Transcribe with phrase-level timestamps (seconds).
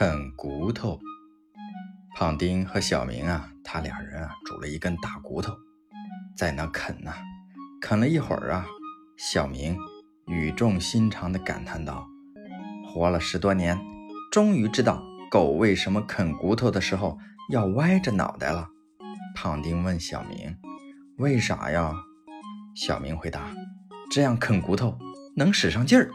[0.00, 0.98] 啃骨头，
[2.16, 5.52] 胖丁和小明啊，他俩人啊煮了一根大骨头，
[6.34, 7.12] 在那啃呐。
[7.82, 8.64] 啃了一会儿啊，
[9.18, 9.76] 小明
[10.26, 12.08] 语重心长地感叹道
[12.88, 13.78] ：“活了十多年，
[14.32, 17.18] 终于知道狗为什么啃骨头的时候
[17.50, 18.70] 要歪着脑袋了。”
[19.36, 20.56] 胖丁问小明
[21.20, 21.92] ：“为啥呀？”
[22.74, 23.54] 小明回答
[24.10, 24.96] ：“这样啃骨头
[25.36, 26.10] 能使上劲儿。”